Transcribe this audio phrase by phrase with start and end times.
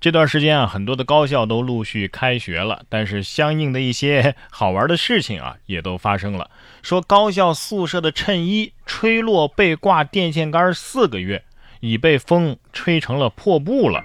[0.00, 6.50] 这段时间啊，很多的高校都陆续开学了，但是相应的一些 好玩的事情啊，也都发生了。
[6.80, 11.44] 说高校宿舍的衬衣吹落被挂电线杆四个月，
[11.80, 14.02] 已被风吹成了破布了。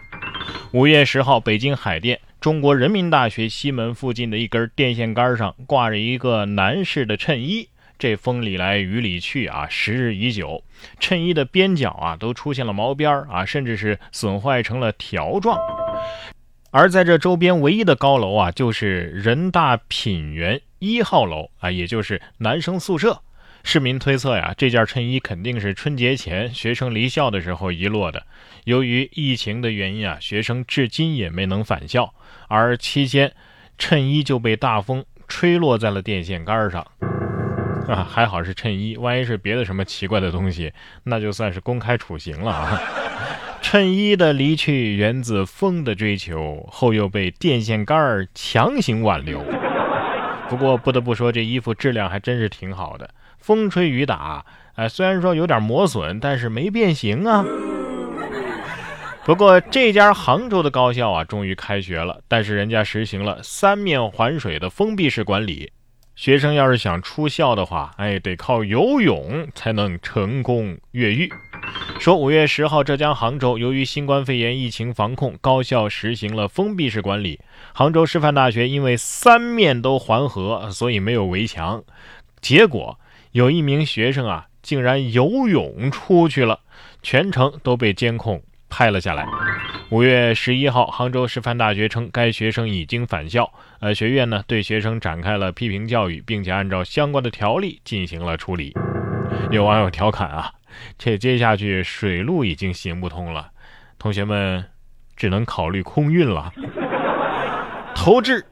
[0.73, 7.69] 五月十号，北京海淀中国人民大学西门附近的一根电线杆上挂着一个男士的衬衣。
[7.97, 10.61] 这风里来雨里去啊，时日已久，
[10.99, 15.57] 衬衣的边角啊都出现了毛边啊，甚至是损坏成了条状。
[16.75, 23.21] 而在这周边唯一的高楼啊，就是人大品园一号楼啊，也就是男生宿舍。
[23.63, 28.21] 市民推测呀，这件衬衣肯定是春节前学生离校的时候遗落的。
[28.65, 32.13] 由于疫情的原因啊，学生至今也没能返校，
[32.49, 33.31] 而期间
[33.77, 36.85] 衬衣就被大风吹落在了电线杆上。
[37.87, 40.73] 啊，还好是衬衣，万一是别的什么奇怪的东西，
[41.05, 42.81] 那就算是公开处刑了啊！
[43.67, 49.43] 衬衣的离去源自风的追求，后又被电线杆强行挽留。
[50.47, 57.43] 不过不得不说，这衣服质量还真是挺好的，风吹雨打，哎，虽然说有点磨损，但是没变形啊。
[59.25, 65.71] 不过这家杭州的高校啊，终于开学了，但是人家实行了三面环水的封闭式管理。
[66.15, 71.29] 学生要是想出校的话，哎，得靠游泳才能成功越狱。
[71.99, 77.41] 说五月十号，浙江杭州由于新冠肺炎疫情防控，高校实行了封闭式管理。
[77.73, 81.83] 杭州师范大学因为三面都环河，所以没有围墙。
[82.39, 82.97] 结果
[83.31, 86.61] 有一名学生啊，竟然游泳出去了，
[87.03, 89.25] 全程都被监控拍了下来。
[89.89, 93.51] 五月十一号，杭州师范大学称该学生已经返校。
[93.79, 98.73] 呃，学院呢对学生展开了批评教育，并且按照相关的条例进行了处理。
[99.51, 100.51] 有网友调侃啊，
[100.97, 103.51] 这接下去水路已经行不通了，
[103.99, 104.63] 同学们
[105.15, 106.51] 只能考虑空运了。
[107.93, 108.43] 投掷、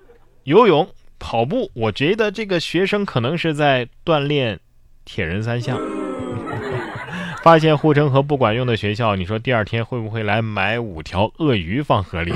[0.43, 0.87] 游泳、
[1.19, 4.59] 跑步，我觉得这个学生可能是在锻炼
[5.03, 5.77] 铁人三项。
[7.43, 12.33] 发现护城河不管用的学校，你说第二天会不会来买五条鳄鱼放河里？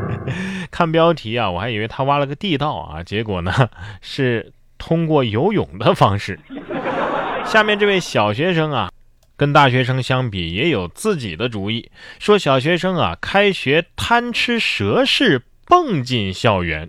[0.72, 3.68] 看标题啊，我还以为他挖了个地道啊，结果呢
[4.00, 6.40] 是通过游泳的方式。
[7.44, 8.90] 下面这位小学生啊，
[9.36, 16.88] 跟大学生相比也有自己的主意，说小学生啊开学贪吃蛇式蹦进校园。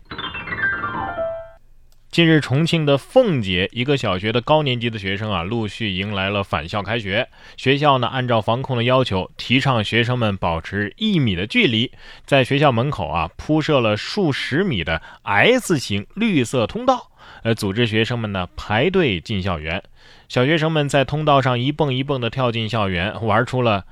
[2.19, 7.29] 近日，重庆的凤姐一个小学的高年级的学生啊，陆续迎来了返校开学。
[7.55, 11.89] 学校呢，按照防控的要求，提倡学生们保持一米的距离，
[12.25, 17.09] 在学校门口啊铺设了数十米的 S 型绿色通道，
[17.43, 19.81] 呃，组织学生们呢排队进校园。
[20.27, 23.85] 小学生们在通道上一蹦一蹦的跳进校园，玩出了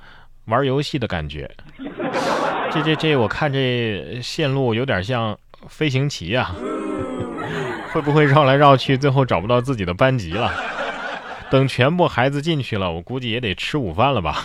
[0.44, 1.50] 玩游戏的感觉。
[2.70, 6.54] 这这这，我看这线路有点像飞行棋啊。
[7.92, 10.52] 会不会绕来绕去，最后找不到自己的班级了？
[11.50, 14.44] 等全部孩子进去了，我估计也得吃午饭了吧。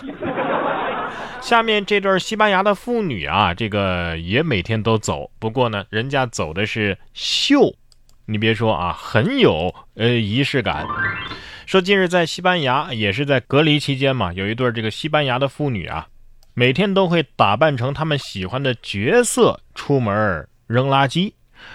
[1.40, 7.74] 下面这对西班牙的妇女啊，这个也每天都走，不过呢，人家走的是秀，
[8.24, 10.86] 你别说啊，很有呃仪式感。
[11.66, 16.06] 说近日在西班牙，也是在隔离期间嘛，有一对这个西班牙的妇女啊，
[16.54, 21.34] 每天都会打扮成他们喜欢的角色出门扔垃圾。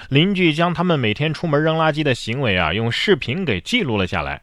[0.10, 4.42] 邻居将他们每天出门扔垃圾的行为啊，用视频给记录了下来。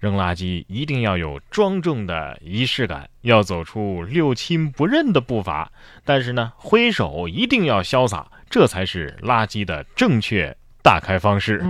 [0.00, 5.72] 扔垃圾一定要有庄重的仪式感，要走出六亲不认的步伐。
[6.04, 11.64] 但是呢，挥手一定要潇洒，这才是垃圾的正确打开方式。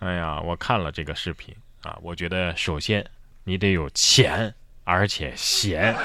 [0.00, 3.02] 哎呀，我看了这个视频啊，我觉得首先
[3.44, 4.52] 你得有钱，
[4.84, 5.96] 而且闲，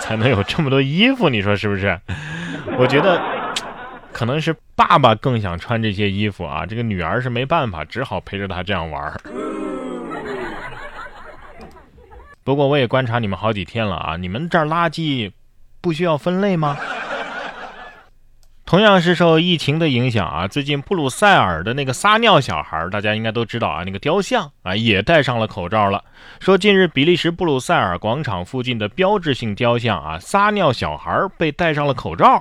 [0.00, 1.30] 才能有这么多衣服。
[1.30, 1.98] 你说是不是？
[2.76, 3.31] 我觉得。
[4.12, 9.12] 可能是爸爸更想穿这些衣服啊，这个女儿是没办法，只好陪着他这样玩。
[12.44, 15.30] 不过我也观察你们好几天了啊，你们这儿垃圾
[15.80, 16.76] 不需要分类吗？
[18.72, 26.02] 同样是受疫情的影响啊，最近布鲁塞尔的那个撒尿小孩，大家应该都知道啊，那个雕像啊也戴上了口罩了。
[26.40, 32.40] 说近日比利时布鲁塞尔广场附近的标志性雕像啊撒尿小孩被戴上了口罩，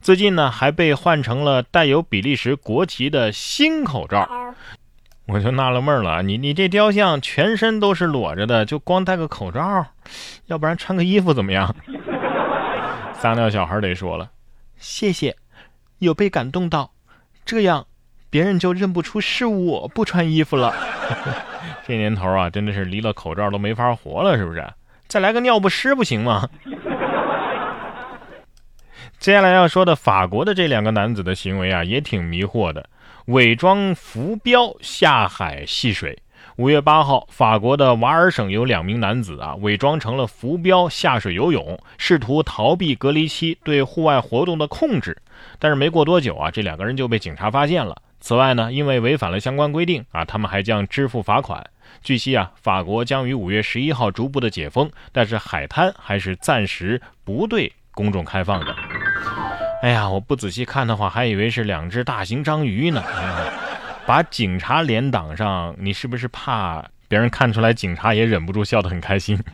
[0.00, 4.28] 最近呢还被换成了带有比利时国旗的新口罩。
[5.26, 9.84] 我就纳了闷了，你你这雕像全身都是裸着的，就光戴个口罩，
[10.46, 11.74] 要不然穿个衣服怎么样？
[13.14, 14.30] 撒尿小孩得说了，
[14.78, 15.34] 谢谢，
[15.98, 16.92] 有被感动到，
[17.44, 17.86] 这样
[18.30, 20.74] 别人就认不出是我不穿衣服了。
[21.86, 24.66] 这年头啊，真的是离了口罩都没法活了，是不是？
[25.06, 26.48] 再来个尿不湿不行吗？
[29.18, 32.88] 接下来要说的法国的这两个男子的行为啊，也挺迷惑的。
[33.26, 36.18] 伪装浮标下海戏水。
[36.56, 45.16] 五月八号，法国的瓦尔省有两名男子啊，伪装成了浮标下水游泳，试图逃避隔离期对户外活动的控制。
[45.58, 47.96] 但是没过多久啊，这两个人就被警察发现了。
[48.20, 51.64] 此外呢，因为违反了相关规定啊，他们还将支付罚款。
[52.02, 58.74] 据悉啊，法国将于五月十一号逐步的解封，但是海滩还是暂时不对公众开放的。
[59.82, 63.02] 哎呀，我不仔细看的话，还以为是两只大型章鱼呢。
[64.06, 67.72] 把警察脸挡上，你是不是怕别人看出来？
[67.72, 69.38] 警察也忍不住笑得很开心。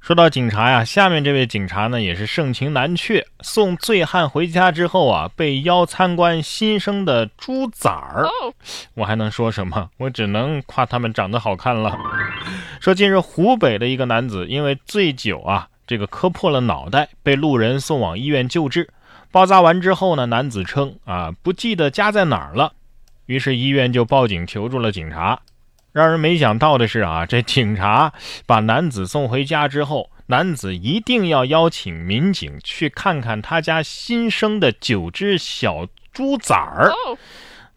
[0.00, 3.24] 说到警察呀，下面这位警察呢也是盛情难却。
[3.40, 8.26] 送醉汉回家之后啊，被邀参观新生的猪崽儿。
[8.94, 9.88] 我还能说什么？
[9.98, 11.96] 我只能夸他们长得好看了。
[12.80, 15.68] 说近日湖北的一个男子因为醉酒啊。
[15.84, 18.88] 这个磕破了脑袋，被路人送往医院救治。
[19.32, 22.74] 包扎完之后呢，男子称啊不记得家在哪儿了，
[23.26, 25.40] 于是医院就报警求助了警察。
[25.90, 28.12] 让人没想到的是啊， 这警察
[28.46, 36.92] 把男子送回家之后，男子一定要邀请民警去看看他家新生的九只小猪崽儿。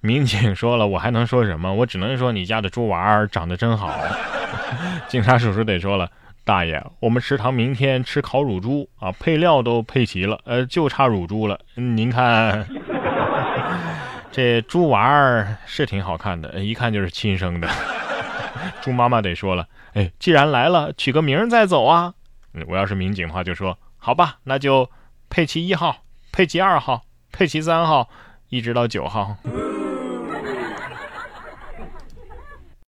[0.02, 1.74] 民警说了，我还能说什么？
[1.74, 3.98] 我只能说你家的猪娃儿长得真好。
[5.08, 6.12] 警察叔叔得说了。
[6.46, 11.60] 大爷，我们食堂明天吃烤乳猪啊，配料都配齐了，呃，就差乳猪了。
[11.74, 12.68] 您看，
[14.32, 17.68] 这猪娃儿是挺好看的，一看就是亲生的。
[18.80, 22.14] 猪妈妈得说了，哎，既然来了，取个名再走啊。
[22.68, 24.88] 我要是民警的话，就说好吧，那就
[25.32, 28.08] 佩奇一号、佩奇二号、佩奇三号，
[28.50, 29.36] 一直到九号。